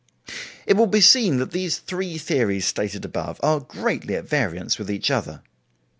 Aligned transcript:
It 0.65 0.73
will 0.77 0.87
be 0.87 0.99
seen 0.99 1.37
that 1.37 1.51
these 1.51 1.77
three 1.77 2.17
theories 2.17 2.65
stated 2.65 3.05
above 3.05 3.39
are 3.43 3.59
greatly 3.59 4.15
at 4.15 4.25
variance 4.27 4.79
with 4.79 4.89
each 4.89 5.11
other. 5.11 5.43